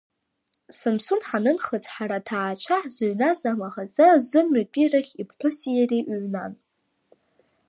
[0.79, 6.53] Самсун ҳаныӡхыҵ, ҳара аҭаацәа ҳзыҩназ амаӷаза азымҩатәирахь иԥҳәыси иареи ҩнан.